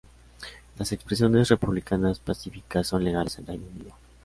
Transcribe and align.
Las 0.79 0.93
expresiones 0.93 1.49
republicanas 1.49 2.17
pacíficas 2.19 2.87
son 2.87 3.03
legales 3.03 3.37
en 3.37 3.45
Reino 3.45 3.67
Unido. 3.67 3.91